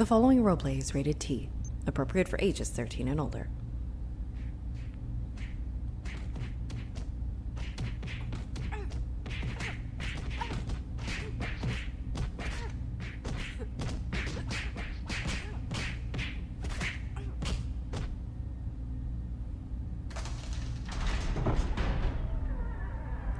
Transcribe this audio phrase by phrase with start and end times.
[0.00, 1.50] The following roleplay is rated T,
[1.86, 3.50] appropriate for ages 13 and older.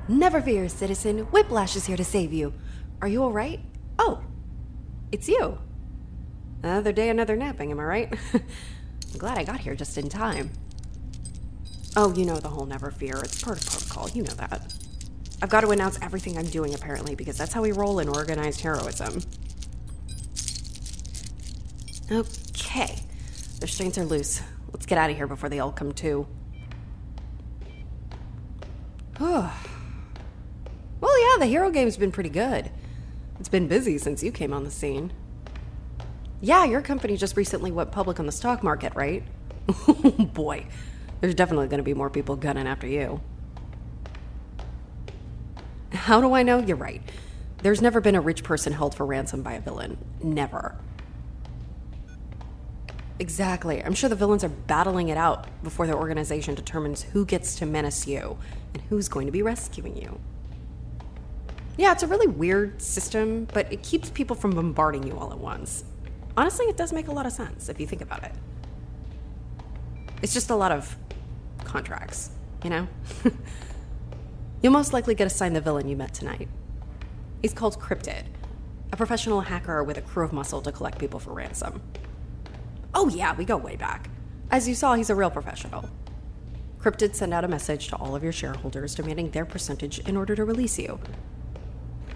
[0.09, 1.21] Never fear, citizen.
[1.31, 2.53] Whiplash is here to save you.
[3.01, 3.61] Are you all right?
[3.99, 4.23] Oh,
[5.11, 5.59] it's you.
[6.63, 8.15] Another day, another napping, am I right?
[8.35, 10.51] I'm glad I got here just in time.
[11.97, 13.17] Oh, you know the whole never fear.
[13.25, 14.09] It's part of protocol.
[14.11, 14.75] You know that.
[15.43, 18.61] I've got to announce everything I'm doing, apparently, because that's how we roll in organized
[18.61, 19.23] heroism.
[22.11, 23.02] Okay.
[23.61, 24.43] The strings are loose.
[24.73, 26.27] Let's get out of here before they all come to.
[29.21, 29.52] well,
[31.01, 32.71] yeah, the hero game's been pretty good.
[33.39, 35.13] It's been busy since you came on the scene.
[36.41, 39.23] Yeah, your company just recently went public on the stock market, right?
[40.33, 40.66] Boy,
[41.21, 43.21] there's definitely going to be more people gunning after you.
[45.93, 46.59] How do I know?
[46.59, 47.02] You're right.
[47.63, 49.99] There's never been a rich person held for ransom by a villain.
[50.23, 50.77] Never.
[53.18, 53.85] Exactly.
[53.85, 57.66] I'm sure the villains are battling it out before their organization determines who gets to
[57.66, 58.38] menace you
[58.73, 60.18] and who's going to be rescuing you.
[61.77, 65.38] Yeah, it's a really weird system, but it keeps people from bombarding you all at
[65.38, 65.84] once.
[66.41, 68.33] Honestly, it does make a lot of sense if you think about it.
[70.22, 70.97] It's just a lot of
[71.65, 72.31] contracts,
[72.65, 72.89] you know?
[74.62, 76.49] You'll most likely get assigned the villain you met tonight.
[77.43, 78.25] He's called Cryptid,
[78.91, 81.83] a professional hacker with a crew of muscle to collect people for ransom.
[82.95, 84.09] Oh, yeah, we go way back.
[84.51, 85.91] As you saw, he's a real professional.
[86.81, 90.34] Cryptid sent out a message to all of your shareholders demanding their percentage in order
[90.34, 91.01] to release you.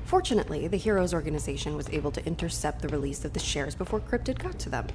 [0.04, 4.38] Fortunately, the Heroes organization was able to intercept the release of the shares before Cryptid
[4.38, 4.86] got to them.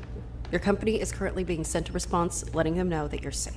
[0.52, 3.56] Your company is currently being sent a response letting them know that you're safe.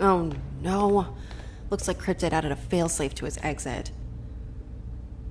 [0.00, 1.14] Oh no.
[1.70, 3.90] Looks like Cryptid added a failsafe to his exit.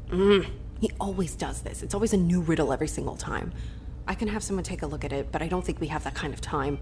[0.10, 0.50] Mm,
[0.80, 1.82] he always does this.
[1.82, 3.52] It's always a new riddle every single time.
[4.08, 6.04] I can have someone take a look at it, but I don't think we have
[6.04, 6.80] that kind of time.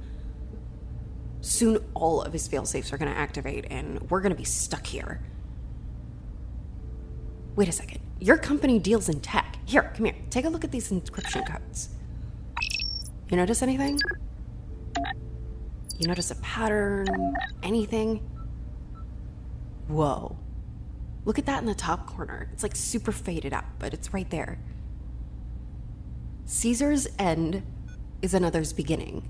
[1.43, 4.87] Soon all of his failsafes are going to activate, and we're going to be stuck
[4.87, 5.19] here.
[7.57, 7.99] Wait a second.
[8.21, 9.57] Your company deals in tech.
[9.65, 10.15] Here, come here.
[10.29, 11.89] Take a look at these encryption codes.
[13.29, 13.99] You notice anything?
[15.97, 17.35] You notice a pattern?
[17.61, 18.21] Anything?
[19.89, 20.37] Whoa.
[21.25, 22.47] Look at that in the top corner.
[22.53, 24.59] It's like super faded out, but it's right there.
[26.45, 27.63] Caesar's end
[28.21, 29.27] is another's beginning,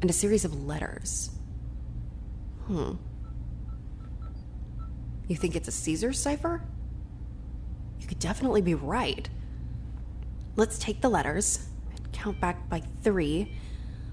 [0.00, 1.30] and a series of letters.
[2.66, 2.92] Hmm.
[5.28, 6.62] You think it's a Caesar cipher?
[8.00, 9.28] You could definitely be right.
[10.56, 13.52] Let's take the letters and count back by three.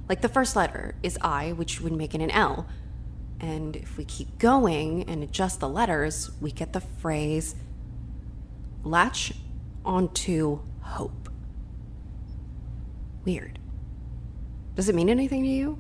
[0.08, 2.68] Like the first letter is I, which would make it an L.
[3.40, 7.56] And if we keep going and adjust the letters, we get the phrase
[8.84, 9.34] latch
[9.86, 11.30] onto hope.
[13.26, 13.60] Weird.
[14.78, 15.80] Does it mean anything to you?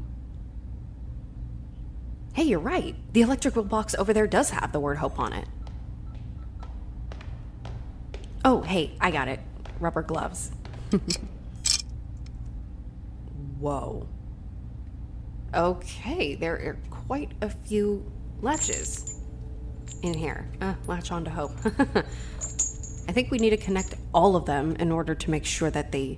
[2.33, 2.95] Hey, you're right.
[3.13, 5.47] The electrical box over there does have the word hope on it.
[8.43, 9.39] Oh, hey, I got it.
[9.79, 10.49] Rubber gloves.
[13.59, 14.07] Whoa.
[15.53, 18.03] Okay, there are quite a few
[18.41, 19.21] latches
[20.01, 20.49] in here.
[20.59, 21.51] Uh, latch on to hope.
[23.07, 25.91] I think we need to connect all of them in order to make sure that
[25.91, 26.17] they.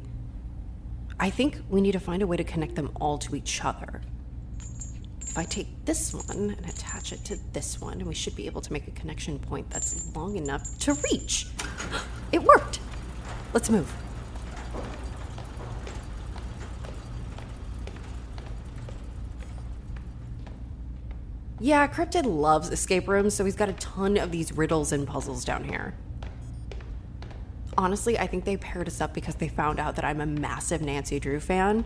[1.22, 4.02] I think we need to find a way to connect them all to each other.
[5.22, 8.62] If I take this one and attach it to this one, we should be able
[8.62, 11.48] to make a connection point that's long enough to reach.
[12.32, 12.80] It worked!
[13.54, 13.94] Let's move.
[21.60, 25.44] Yeah, Cryptid loves escape rooms, so he's got a ton of these riddles and puzzles
[25.44, 25.94] down here.
[27.80, 30.82] Honestly, I think they paired us up because they found out that I'm a massive
[30.82, 31.86] Nancy Drew fan.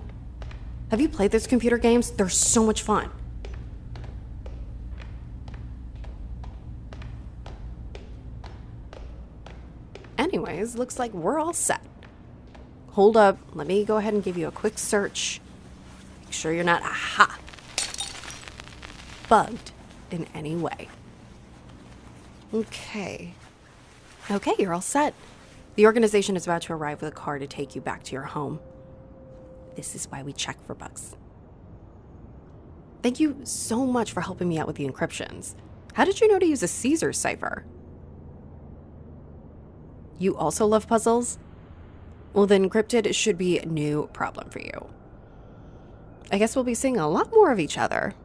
[0.89, 2.09] Have you played those computer games?
[2.09, 3.11] They're so much fun.
[10.17, 11.85] Anyways, looks like we're all set.
[12.93, 15.41] Hold up, let me go ahead and give you a quick search.
[16.23, 17.37] Make sure you're not, aha,
[19.29, 19.71] bugged
[20.09, 20.89] in any way.
[22.51, 23.35] Okay.
[24.31, 25.13] Okay, you're all set.
[25.75, 28.23] The organization is about to arrive with a car to take you back to your
[28.23, 28.59] home.
[29.75, 31.15] This is why we check for bugs.
[33.01, 35.55] Thank you so much for helping me out with the encryptions.
[35.93, 37.65] How did you know to use a Caesar cipher?
[40.19, 41.39] You also love puzzles?
[42.33, 44.89] Well, then encrypted should be a new problem for you.
[46.31, 48.15] I guess we'll be seeing a lot more of each other.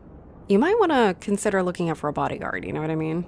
[0.48, 3.26] You might want to consider looking out for a bodyguard, you know what I mean?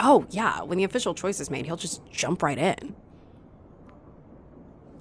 [0.00, 2.94] Oh, yeah, when the official choice is made, he'll just jump right in.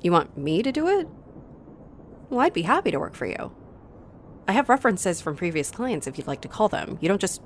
[0.01, 1.07] You want me to do it?
[2.29, 3.51] Well, I'd be happy to work for you.
[4.47, 6.97] I have references from previous clients if you'd like to call them.
[7.01, 7.41] You don't just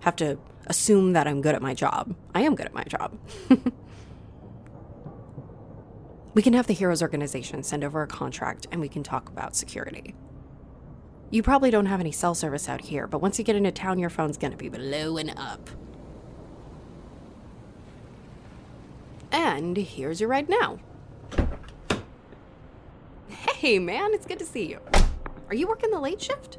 [0.00, 2.14] have to assume that I'm good at my job.
[2.34, 3.18] I am good at my job.
[6.34, 9.56] we can have the Heroes organization send over a contract and we can talk about
[9.56, 10.14] security.
[11.30, 13.98] You probably don't have any cell service out here, but once you get into town,
[13.98, 15.68] your phone's gonna be blowing up.
[19.36, 20.78] And here's your ride now.
[23.28, 24.80] Hey, man, it's good to see you.
[25.50, 26.56] Are you working the late shift?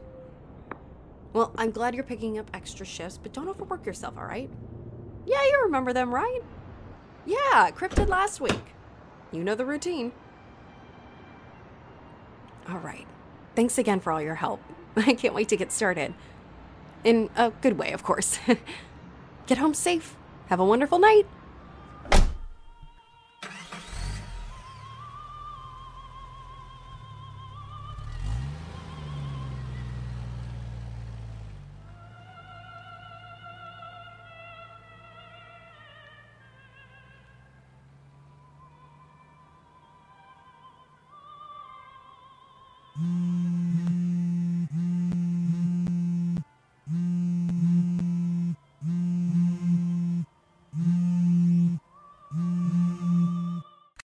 [1.34, 4.48] Well, I'm glad you're picking up extra shifts, but don't overwork yourself, all right?
[5.26, 6.42] Yeah, you remember them, right?
[7.26, 8.62] Yeah, cryptid last week.
[9.32, 10.12] You know the routine.
[12.70, 13.08] All right.
[13.56, 14.62] Thanks again for all your help.
[14.96, 16.14] I can't wait to get started.
[17.04, 18.38] In a good way, of course.
[19.48, 20.16] get home safe.
[20.50, 21.26] Have a wonderful night.